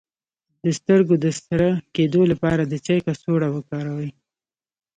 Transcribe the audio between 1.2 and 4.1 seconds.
د سره کیدو لپاره د چای کڅوړه وکاروئ